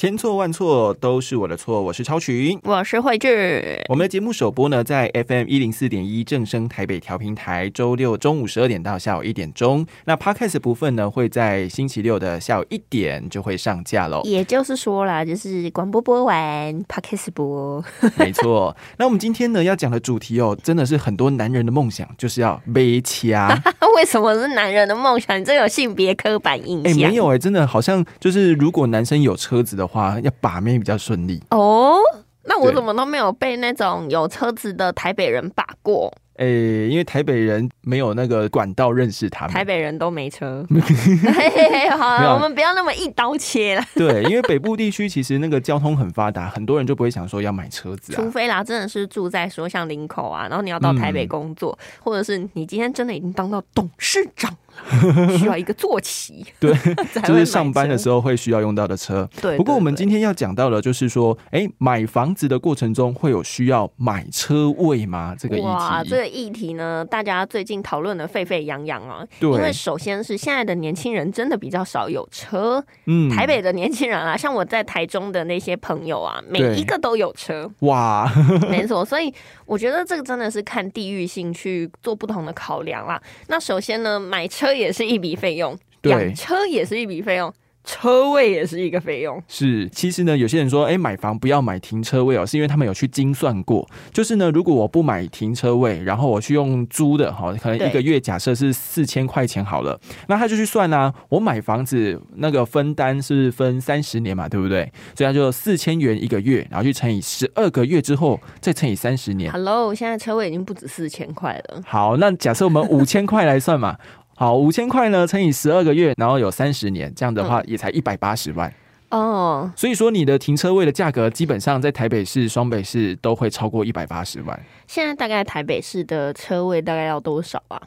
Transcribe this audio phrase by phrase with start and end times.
[0.00, 3.84] 千错万错都是我的错，我是超群，我是慧智。
[3.90, 9.86] 我们的节目首播呢，在 FM 一零四点一正声台北调频台，周六中午十二点到下午一点钟。
[10.06, 14.22] 那 Podcast 部分呢，会在星期六的下午一点就会上架喽。
[14.24, 17.84] 也就是说啦，就是广播播完，Podcast 播。
[18.16, 18.74] 没错。
[18.96, 23.54] 那我们今天呢要讲的主题哦，真的是很多男人的梦想，就是要背掐。
[23.96, 25.38] 为什么是男人的梦想？
[25.38, 26.90] 你这有性别刻板印象？
[26.90, 31.96] 哎，没有哎，真的好像就是如果男生有车子的话，要把妹比较顺利哦。
[32.44, 36.12] 那我怎么都没有被那种有车子的台北人把过？
[36.38, 40.66] 诶，因为台北人没有那个管道认识他们，台北人都没车。
[41.98, 43.84] 好了，我们不要那么一刀切了。
[43.94, 48.16] 对，因为北部地区其实那个交通很发达，很多人就不会想说要买车子啊。
[48.16, 54.50] 除非啦，真的是住在说像林口啊，然后你要到台北工作，或者是你今天真的已经当到董事长。
[55.38, 56.72] 需要一个坐骑， 对，
[57.24, 59.28] 就是上班的时候会需要用到的车。
[59.40, 65.34] 对，不过我们今天要讲到的，就是说，哎，买房子的过程中会有需要买车位吗？
[65.38, 69.26] 这个议题，这个议题呢，大家最近讨论的沸沸扬扬啊。
[69.38, 72.82] 对，因为首先是现在的年轻人真的比较少有车。
[73.06, 77.70] 嗯，台北的年轻人啊，像我在台中的那些朋友啊，每一个都有车。
[77.80, 78.30] 哇，
[78.70, 79.32] 没错，所以
[79.66, 83.20] 我觉得这个真的是看地域性去做不同的考量啦。
[83.48, 84.59] 那首先呢，买车。
[84.60, 87.50] 车也是一笔费用，养车也是一笔费用。
[87.82, 89.88] 车位也是一个费用，是。
[89.88, 93.88] 其实呢，有些人说，哎，买房不要买停车位哦，是因为他们有去精算过。
[94.12, 104.82] 就是呢，如果我不买停车位，然后我去用租的，哈，可能一个月假设是四千块钱好了，那他就去算啊，我买房子那个分单是分三十年嘛，对不对？
[105.16, 109.50] 所以他就四千元一个月，然后去乘以十二个月之后，再乘以三十年。
[109.50, 111.80] Hello，现在车位已经不止四千块了。
[111.86, 113.96] 好，那假设我们五千块来算嘛。
[114.40, 118.72] 好，五千块呢，乘以十二个月，然后有三十年，这样的话也才一百八十万
[119.10, 119.70] 哦。
[119.76, 124.58] 所以说，你的停车位的价格基本上在台北市、双北市都会超过一百八十万。
[124.86, 127.78] 现在大概台北市的车位大概要多少啊？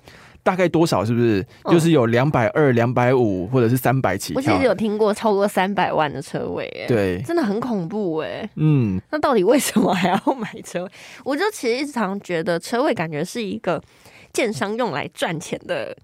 [0.43, 1.03] 大概多少？
[1.03, 4.35] 是不是就是有两百二、两百五，或者是三百起？
[4.35, 8.47] 我其实有听过超过三百万的车位，对，真的很恐怖哎。
[8.57, 10.91] 嗯，那到底为什么还要买车位？
[11.25, 13.81] 我就其实一直常觉得车位感觉是一个
[14.31, 15.97] 建商用来赚钱的。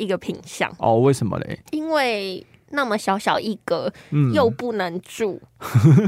[0.00, 1.60] 一个品相哦，为什么嘞？
[1.72, 5.40] 因为那么小小一格，嗯，又不能住，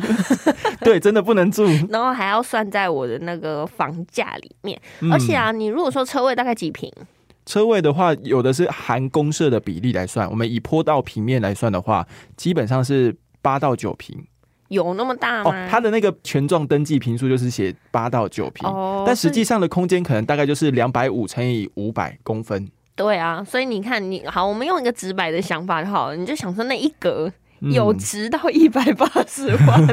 [0.81, 4.81] 对，真的不能住， 然后还要算在我的那个房价里面。
[5.11, 6.91] 而且啊，你如果说车位大概几平？
[7.45, 14.25] 车位的话，有的是含公设的比例来算，我们以坡道平面来算的话，基本上是八到九平。
[14.69, 15.69] 有那么大吗？
[15.69, 18.67] 它的那个权状登记平数就是写八到九平，
[19.05, 22.67] 但实际上的空间可能大概就是两百五乘以五百公分。
[22.95, 27.31] 对啊，所以你看，你好，我们用一个直白的想法就好了，你就想说那一格
[27.73, 29.89] 有值到一百八十万吗？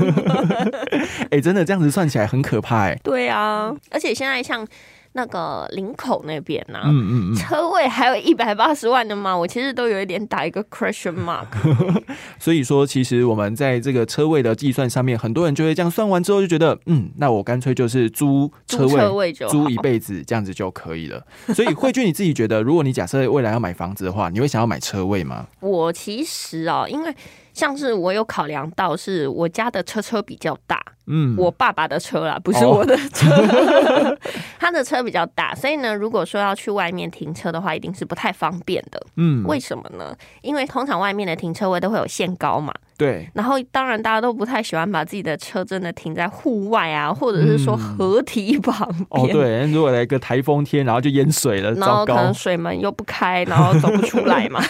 [1.32, 2.96] 哎，真的这样子算起来很可怕哎。
[3.04, 4.68] 对啊，而且现在像。
[5.14, 6.80] 那个林口那边呢？
[6.86, 9.36] 嗯嗯嗯，车位还有一百八十万的吗？
[9.36, 11.48] 我其实都有一点打一个 question mark。
[12.40, 21.26] 所以说，其实我们在这个车位的计算上面，很多人就会这样算完之后就觉得，嗯，那我干脆就是租车位，租一辈子这样子就可以了。
[21.56, 25.48] 所以慧君，你自己觉得，如果你假设未来要买房子的话，你会想要买车位吗？
[25.60, 27.14] 我其实啊，因为
[27.54, 30.82] 像是我有考量到，是我家的车车比较大。
[31.12, 33.26] 嗯，我爸爸的车啦，不是我的车，
[34.60, 39.02] 他的车比较大，所以呢，如果说要去外面停车的话，一定是不太方便的。
[39.16, 40.16] 嗯，为什么呢？
[40.42, 42.72] 因为通常外面的停车位都会有限高嘛。
[43.00, 43.28] 对。
[43.34, 49.08] 然后，当然大家都不太喜欢把自己的车真的停在户外啊，或者是说河堤旁边。
[49.10, 49.66] 哦，对。
[49.72, 54.62] 如果来个台风天，然后就淹水了，然后可能水门又不开，然后走不出来嘛。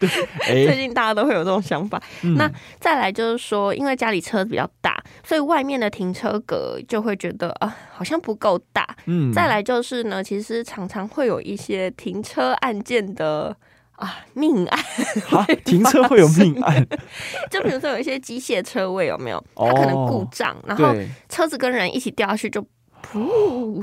[0.46, 2.02] 最近大家都会有这种想法。
[2.34, 8.88] 那再来就是说，因为家里车子比较大，所以外面的停车格就会觉得啊，好像不够大。
[9.04, 9.30] 嗯。
[9.30, 13.54] 再来就是呢，其实常常会有一些停车案件的
[14.00, 14.84] 啊命案。
[15.30, 16.86] 啊，停车会有命案？
[17.50, 19.42] 就比如说有一些机械车位有没有？
[19.54, 20.94] 它可能故障，然后
[21.28, 22.64] 车子跟人一起掉下去就。
[23.12, 23.80] 哦，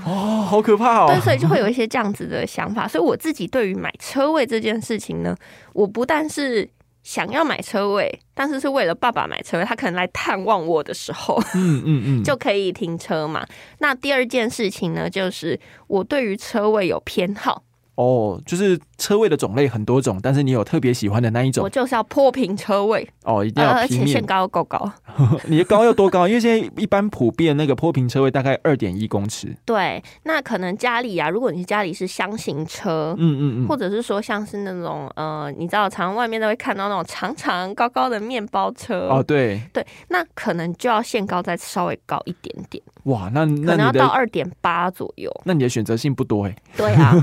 [0.48, 1.08] 好可怕哦！
[1.08, 2.88] 对，所以就会有一些这样子的想法。
[2.88, 5.36] 所以我自己对于买车位这件事情呢，
[5.74, 6.70] 我不但是
[7.04, 13.46] 想要买车位，但是是为了爸爸买车位，他可能来探望我的时候，嗯嗯嗯， 就可以停车嘛。
[13.80, 17.64] 那第二件事情呢，就是我对于车位有偏好。
[17.98, 21.64] 哦，就是车位的种类很多种，但是你有特别喜欢的那一种？
[21.64, 24.92] 我就是要坡平车位哦，一定要而且限高够高。
[25.50, 26.28] 你的高要多高？
[26.28, 29.52] 因为现在一般普遍那个坡平车位大概二点一公尺。
[29.66, 42.84] 对，那可能家里啊，如果你家里是箱型车，嗯嗯嗯，或者是说像是那种呃，你知道，常外面都会看到那种长长高高的面包车哦，对对，那可能就要限高再稍微高一点点。
[43.08, 45.30] 哇，那那可能要到二点八左右。
[45.44, 46.56] 那你的选择性不多哎。
[46.78, 47.14] 对啊，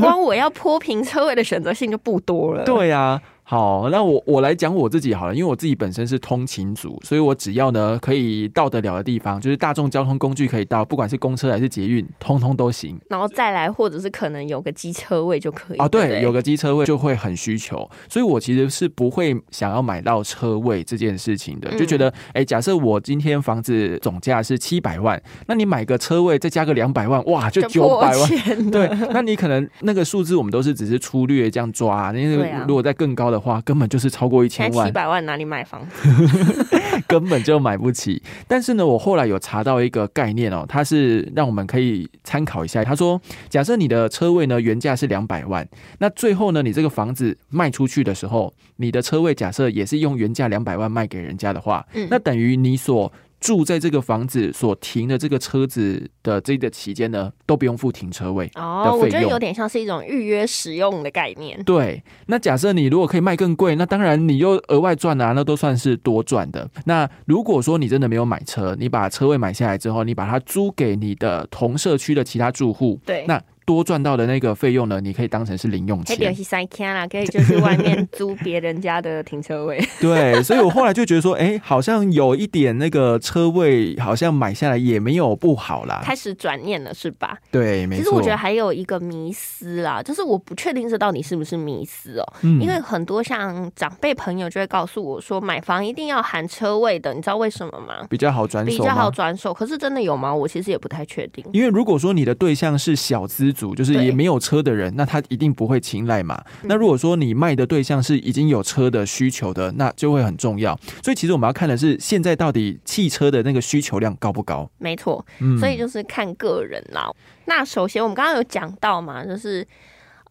[0.00, 2.64] 光我要坡平车位的选择性就不多了。
[2.64, 3.20] 对呀。
[3.52, 12.98] 好，那我我来讲我自己好了，因为我自己本身是通勤族，所以我只要呢可以到得了的地方，就是大众交通工具可以到，不管是公车还是捷运，通通都行。
[13.10, 15.76] 然后再来，或者是可能有个机车位就可以。
[15.76, 28.70] 啊，对，有个机车位就会很需求，所以我其实是不会想要买到车位这件事情的，就觉得，哎，假设我今天房子总价是七百万，那你买个车位再加个两百万，哇，就九百万。
[28.70, 33.41] 对，那你可能那个数字我们都是只是粗略这样抓，因为如果在更高的。
[33.42, 36.08] 话根本就是超过一千万，七百万哪里买房子？
[37.08, 38.22] 根本就买不起。
[38.46, 42.84] 但是呢，我后来有查到一个概念哦，它是让我们可以参考一下。
[42.84, 45.68] 他说，假设你的车位呢原价是两百万，
[45.98, 53.12] 那最后呢你这个房子卖出去的时候，你的车位假设也是用原价两百万卖给人家的话，那等于你所。
[53.42, 58.96] 住在这个房子所停的这个车子的这个期间呢，都不用付停车位哦。
[58.96, 61.60] 我觉得有点像是一种预约使用的概念。
[61.64, 66.70] 对，那假设你如果可以卖更贵，那当然你又额外赚啊，那都算是多赚的。
[66.84, 73.42] 那如果说你真的没有买车，你把车位买下来之后，你把它租给你的同社区的其他住户，对，那。
[73.64, 75.00] 多赚到的那个费用呢？
[75.00, 76.16] 你可以当成是零用钱。
[76.16, 79.82] 可以三天啦，可以就是外面租别人家的停车位。
[80.00, 86.00] 对，所以我后来就觉得说，哎，好像有一点那个车位，好像买下来也没有不好啦。
[86.04, 87.38] 开始转念了，是吧？
[87.50, 88.02] 对，没错。
[88.02, 92.32] 其实我觉得还有一个迷思啦，就是我不确定这到底是不是迷思哦。
[92.42, 92.60] 嗯。
[92.60, 98.06] 因为很多像长辈朋友就会告诉我说，买房一定要含车位的，你知道为什么吗？
[98.08, 98.70] 比较好转手。
[98.70, 100.34] 比较好转手，可是真的有吗？
[100.34, 101.44] 我其实也不太确定。
[101.52, 103.51] 因为如果说你的对象是小资。
[103.52, 106.42] 组就是也没有车的人，那他一定不会青睐嘛。
[106.62, 110.78] 那如果说你卖的对象是已经有车的需求的，那就会很重要。
[111.02, 114.70] 所以其实我们要看的是现在到底汽车的那个需求量高不高？
[114.78, 115.24] 没错，
[115.60, 117.10] 所以就是看个人啦。
[117.44, 119.66] 那首先我们刚刚有讲到嘛，就是。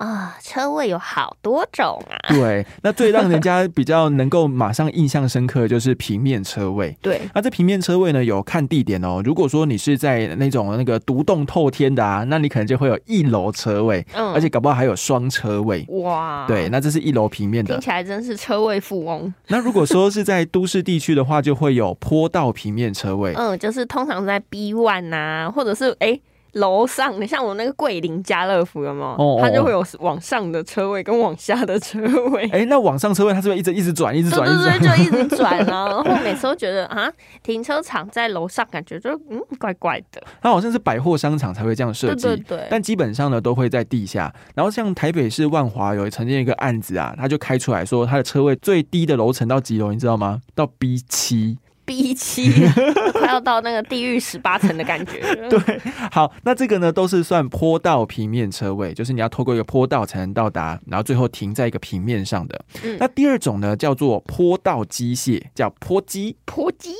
[0.02, 2.18] 啊，车位有好多种啊！
[2.30, 6.98] 对，那最让人家比较能够马上印象深刻的就是平面车位。
[7.04, 9.22] 对，那这平面车位呢，有看地点哦。
[9.24, 15.86] 如果说你是在那种那个独栋透天的啊，那你可能就会有一楼车位，嗯，而且搞不好还有双车位。
[15.90, 19.32] 哇，对，那这是一楼平面的，听起来真是车位富翁。
[19.50, 23.34] 那如果说是在都市地区的话，就会有坡道平面车位。
[23.36, 26.20] 嗯，就是通常在 B one 啊，或者是哎。
[26.54, 29.40] 楼上，你像我那个桂林家乐福有没有？
[29.42, 32.00] 它就会有往上的车位跟往下的车
[32.30, 32.50] 位。
[32.52, 35.88] 哎，那往上车位它是不是一直一直转，一直转，对对对，就一直 转啊。
[35.88, 37.12] 然后每次都觉得啊，
[37.42, 40.22] 停车场在楼上，感觉就嗯怪怪的。
[40.42, 42.68] 它好像是百货商场才会这样设计，对对对。
[42.70, 44.34] 但基本上呢都会在地下。
[44.54, 50.42] 然后像台北市万华有曾经一个案子啊，他就开出来说，他的车位最低的楼层到几楼，你知道吗？
[50.54, 51.58] 到 B 七。
[51.92, 52.50] B 七
[53.12, 55.20] 快要到那个地狱十八层的感觉。
[55.50, 62.64] 对，好，那这个呢都是算坡道平面车位，就是你要透过一个坡道才能到达，然后最后停在一个平面上的。
[62.98, 66.38] 那第二种呢叫做坡道机械，叫坡机。
[66.46, 66.92] 坡机。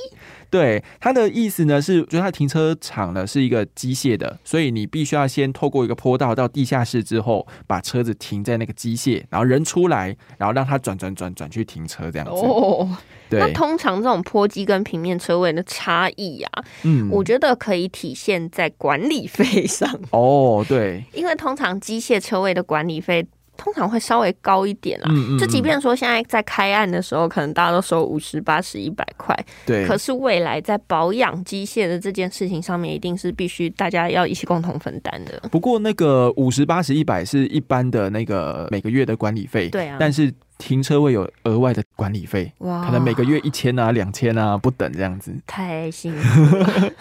[0.50, 12.42] 对，它的意思呢是，就是它停车场呢是一个机械的，所以你必须要先透过一个坡道到地下室之后，把车子停在那个机械，然后人出来，然后让它转转转转去停车这样子。
[13.38, 19.88] 那通常这种坡机跟平面车位的差异啊，嗯，我觉得可以体现在管理费上。
[20.10, 23.26] 哦，对， 因为通常机械车位的管理费。
[23.54, 29.86] 通常会稍微高一点啦，就即便说现在在开案的时候，可能大家都收五十、八十、一百块，对。
[29.86, 35.40] 可是未来在保养机械的这件事情上面，一定是必须大家要一起共同分担的。
[35.50, 39.98] 不过那个五十、八十、一百是一般的那个每个月的管理费，对啊。
[40.00, 46.92] 但是停车位有额外的管理费，哇，可能每个月一千啊、两千啊不等这样子，太辛苦了。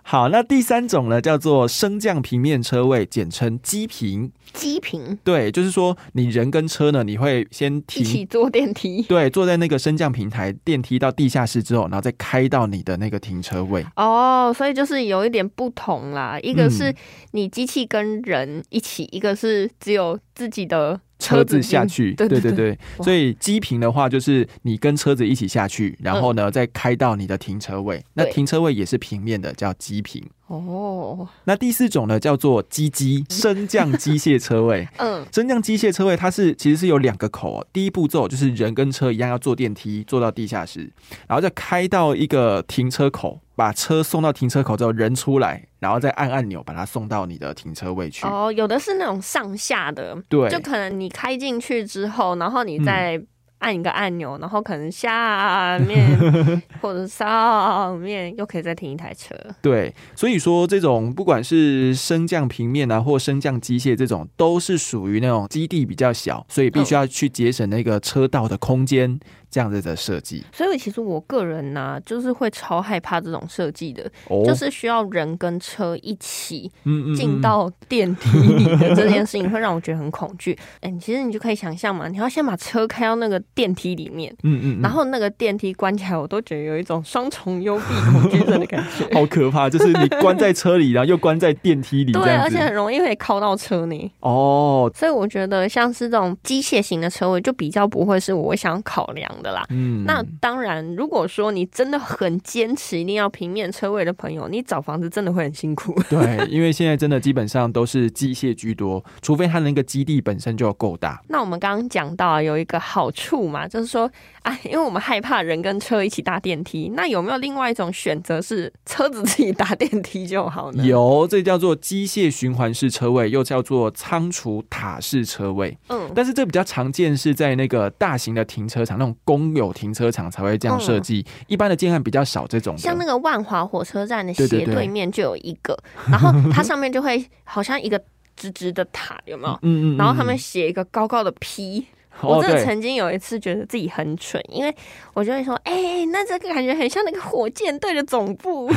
[0.02, 4.32] 好，那第三种呢，叫做升降平面车位，简称机坪。
[4.54, 13.84] 机坪，对，就是说你人跟车呢，你会先一起坐电梯，对，坐在那个升降平台电梯到地下室之后，然后再开到你的那个停车位。
[13.96, 16.94] 哦，所以就是有一点不同啦，一个是
[17.32, 20.98] 你机器跟人一起，一个是只有自己的。
[21.18, 30.24] 车子下去，对对对，所以机坪的话就是你跟车子一起下去，然后呢再开到你的停车位，那停车位也是平面的，叫机坪。
[30.48, 34.88] 哦，那第四种呢，叫做机机升降机械车位。
[34.96, 40.90] 嗯，升降机械车位它是其实是有两个口，第一步骤就是人跟车一样要坐电梯坐到地下室，
[41.26, 48.26] 然后再开到一个停车口，把车送到停车口之后人出来，然后再按按钮把它送到你的停车位去。
[48.26, 53.22] 哦，有的是那种上下的，对，就可能你开进去之后，然后你再。
[53.58, 56.18] 按一个按钮，然后可能下面
[56.80, 59.34] 或者上面又可以再停一台车。
[59.60, 69.18] 对，所以说这种不管是升降平面啊，或升降机械这种，都是属于那种基地比较小，所以必须要去节省那个车道的空间。
[69.50, 74.10] 这样子的设计，所以其实我个人呢，就是会超害怕这种设计的，
[74.46, 76.70] 就是需要人跟车一起
[77.16, 80.56] 进到电梯里的这件事情，会让我觉得很恐惧。
[80.80, 89.70] 哎，其实你就可以想象嘛，你要先把车开到那个电梯里面，嗯嗯，然后那个电梯关起来，我都觉得有一种双重幽闭恐惧症的感觉， 好可怕！
[89.70, 94.12] 就是你关在车里，然后又关在电梯里，对，而且很容易会靠到车呢。
[94.20, 99.28] 哦，所以我觉得像是这种机械型的车位，就比较不会是我想考量。
[99.42, 105.94] 的啦，嗯，那当然，如果说你真的很坚持一定要平面车位的朋友，你找房子真的会很辛苦。
[106.08, 111.20] 对，因为现在真的基本上都是机械居多，除非它那个基地本身就够大。
[111.28, 114.10] 那我们刚刚讲到有一个好处嘛，就是说，
[114.42, 120.84] 哎，因为我们害怕人跟车一起搭电梯，那有没有另外一种选择是车子自己搭电梯就好呢？
[120.84, 125.76] 有，这叫做机械循环式车位，又叫做仓储塔式车位。
[125.88, 129.14] 嗯，但是这比较常见是在那个大型的停车场那种。
[129.28, 132.74] 公有停车场才会这样设计，一般的建案比较少这种。
[132.78, 135.78] 像那个万华火车站的斜对面就有一个，
[136.10, 138.02] 然后它上面就会好像一个
[138.34, 139.52] 直直的塔，有没有？
[139.60, 139.96] 嗯嗯。
[139.98, 141.84] 然后他们写一个高高的 P。
[142.26, 144.74] 我真的曾经有一次觉得自己很蠢，因为
[145.14, 148.68] 我就会说：“哎，那这个感觉很像那个火箭队的总部。”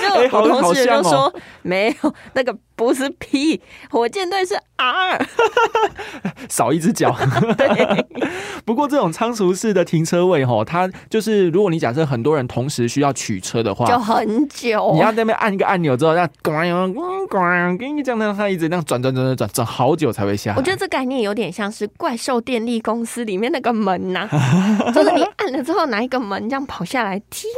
[0.00, 1.32] 就我同事就说
[1.62, 5.26] ：“没有，那个不是 P，火箭队是 R，
[6.48, 7.14] 少一只脚。”
[7.58, 8.06] 对。
[8.64, 14.92] 不过这种仓储式的停车位哈，它就是如果你假设很多人同时需要取车的话，就很久。
[14.94, 20.54] 你要在那边按一个按钮之后，让咣咣咣，给你这样让它一直那样转转转转转转好久才会下。
[20.56, 22.29] 我觉得这概念有点像是怪兽。
[22.38, 24.28] 电力公司里面那个门呐，
[24.92, 27.48] 就是你按了之后，拿一个门这样跑下来，听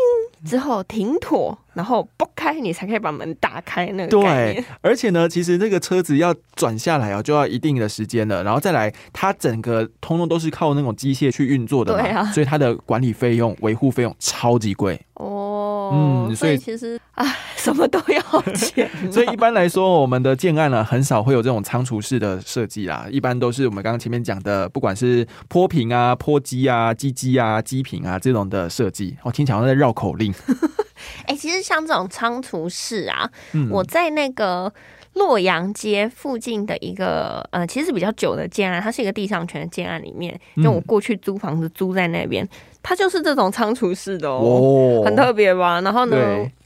[0.47, 3.87] 之后停妥，然后拨开，你才可以把门打开。
[3.87, 8.45] 那个对，而且呢，其实那个车子要转下来啊，就要一定的时间了。
[8.45, 15.91] 然后再来，它整个通通都是靠那种机械去运作的嘛，所以它的管理费用、维护费用超级贵哦。
[15.93, 17.27] 嗯，所以其实啊。
[17.63, 23.07] 什么都要钱， 所以一般来说，我们的建案呢，很少会有这种仓储式的设计啦。
[23.11, 29.17] 一般都是我们刚刚前面讲的，不管是坡平啊、坡基啊、基基啊、基平啊这种的设计。
[29.23, 30.35] 我听起来像在绕口令。
[31.27, 33.31] 哎，其实像这种仓储式啊，
[33.71, 34.73] 我在那个。
[35.15, 42.49] 洛阳街附近的一个呃，其实比较久的建案，它是一个地上权的建案里面，就我过去租房子租在那边，
[42.83, 45.81] 它就是这种仓储式的哦，很特别吧？
[45.81, 46.17] 然后呢，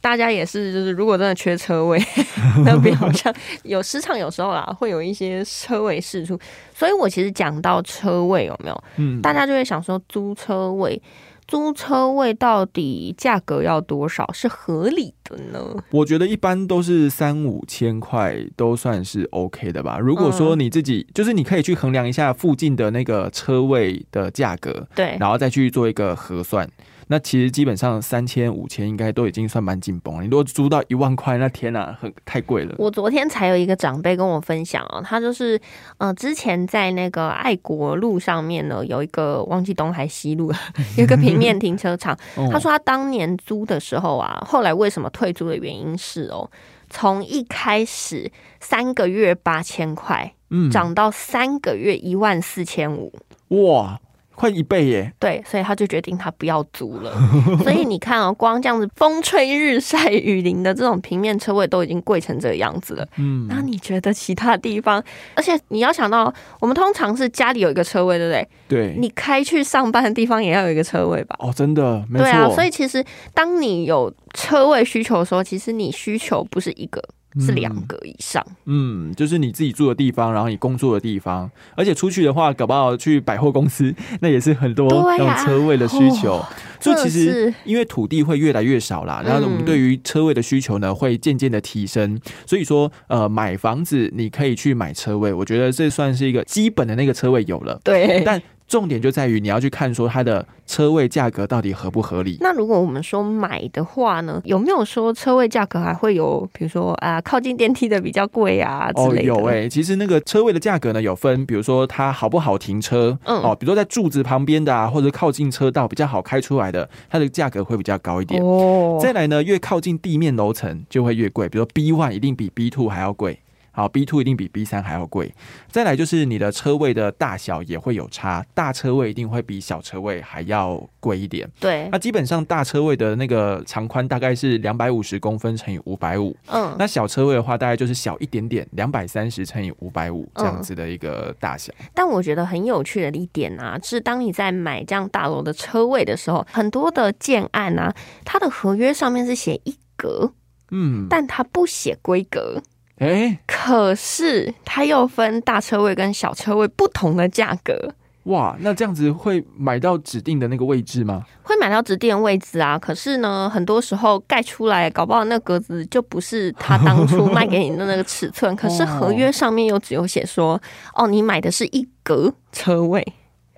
[0.00, 2.02] 大家也是，就是如果真的缺车位，
[2.64, 3.32] 那边好像
[3.62, 6.38] 有时常有时候啦，会有一些车位释出，
[6.75, 8.85] 所以我其实讲到车位有没有？
[8.96, 11.00] 嗯，大家就会想说租车位。
[11.47, 15.85] 租车位到底价格要多少是合理的呢？
[15.91, 19.99] 我觉得一般都是三五千块都算是 OK 的吧。
[19.99, 26.69] 如果说你自己就是你可以去衡量一下附近的那个车位的价格，对，然后再去做一个核算。
[27.09, 30.23] 那其实基本上三千五千应该都已经算蛮紧绷了。
[30.23, 32.75] 你如果租到一万块，那天哪，很太贵了。
[32.79, 35.61] 我昨天才有一个长辈跟我分享哦，他就是
[35.99, 40.53] 呃之前在那个爱国路上面呢，有一个忘记东还西路，
[40.99, 42.19] 有一个平面停车场。
[42.51, 46.51] 他说他当年租的时候啊，后来为什么退租的原因是哦，
[46.91, 53.13] 从一开始三个月八千块，嗯，涨到三个月一万四千五，
[53.49, 54.01] 哇！
[54.37, 55.12] 快一倍耶！
[55.19, 57.12] 对，所以他就决定他不要租了。
[57.64, 63.09] 所以你看哦，光这样子风吹日晒雨淋的这种平面车位都已经贵成这个样子了。
[63.16, 65.02] 嗯，那你觉得其他地方？
[65.35, 68.49] 而且你要想到，我们通常是家里有一个车位，对不对？
[68.69, 68.95] 对。
[68.99, 71.35] 你开去上班的地方也要有一个车位吧？
[71.38, 72.25] 哦，真的，没错。
[72.25, 73.02] 对啊，所以其实
[73.33, 77.02] 当你有车位需求的时候，其实你需求不是一个。
[77.40, 86.43] 是两个以上，嗯，就是你自己住的地方，然后你工作的地方，而且出去的话，搞不好去百货公司，那也是很多那种车位的需求。
[86.78, 92.19] 所以其实因为土地会越来越少啦，然后我们对于车位的需求呢会渐渐的提升。
[92.47, 97.81] 所以说，呃，买房子你可以去买车位，我觉得这算是一个基本的那个车位有了。
[97.83, 102.37] 对，但重点就在于你要去看说它的车位价格到底合不合理。
[102.40, 109.32] 那如果我们说买的话呢，有没有说车位价格还会有，比如说啊，靠近电梯的比较贵啊之类的？
[109.32, 118.42] 哦，有哎，其实那个车位的价格呢有分，比如说它好不好停车，嗯，哦，比如说在柱子旁边的啊，或者靠近车道比较好开出来的，它的价格会比较高一点。
[118.42, 123.38] 哦，再来呢，越靠近地面楼层就会越贵，比如说 B one 一定比 B two 还要贵。
[123.76, 125.35] 好，B two 一定比 B 三还要贵。
[125.71, 131.47] 再来就是你的车位的大小也会有差，大车位一定会比小车位还要贵一点。
[131.61, 136.35] 对，那基本上大车位的那个长宽大概是两百五十公分乘以五百五。
[136.47, 141.71] 嗯，那小车位的话大概就是小一点点，两百三十乘以五百五这样子的一个大小。
[141.92, 150.33] 但我觉得很有趣的一点啊，是当你在买这样大楼的车位的时候，很多的建案啊，它的合约上面是写一格，
[150.71, 152.62] 嗯，但它不写规格。
[152.99, 157.95] 哎，可是它又分大车位跟小车位不同的价格。
[158.25, 161.25] 哇，那这样子会买到指定的那个位置吗？
[161.43, 162.79] 会买到指定位置啊。
[162.79, 168.55] 可是呢，很多时候盖出来，搞不好那格子就不是他当初卖给你的那个尺寸。
[168.57, 170.61] 可是合约上面又只有写说，
[170.95, 173.07] 哦，你买的是一格车位。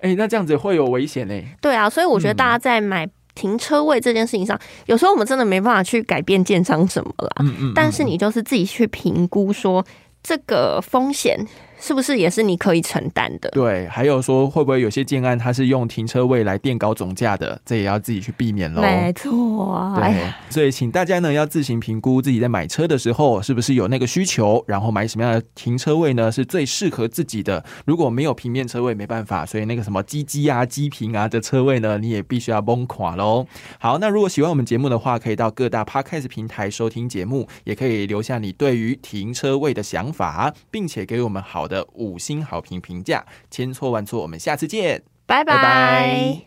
[0.01, 1.41] 哎，那这样子会有危险呢？
[1.59, 3.09] 对啊，所以我觉得大家在买。
[3.35, 7.29] 停车位这件事情上，有时候我们真的没办法去改变建商什么啦。
[7.39, 7.71] 嗯嗯。
[7.73, 9.85] 但是你就是自己去评估说
[10.21, 11.39] 这个风险。
[11.79, 13.49] 是不是也是你可以承担的？
[13.51, 18.81] 对，还有说会不会有些建案它是用停车位来垫高总价的，这也要自己去避免喽。
[18.81, 27.63] 没错，啊对，所以请大家呢要自行评估自己在买车的时候是不是有那个需求，然后买什么样的停车位呢是最适合自己的。
[27.85, 33.47] 如果没有平面车位，没办法，所以那个什么机机啊、机坪啊的车位呢，你也必须要崩垮喽。
[33.79, 41.68] 好，那如果喜欢我们节目的话，可以到各大 podcast 平台收听节目，也可以留下你对于停车位的想法，并且给我们好。
[41.69, 46.41] 的五星好评评价，千错万错，我们下次见，拜拜。